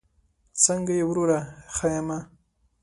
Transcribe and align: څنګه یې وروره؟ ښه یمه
څنګه 0.63 0.93
یې 0.99 1.03
وروره؟ 1.09 1.39
ښه 1.75 1.87
یمه 1.95 2.19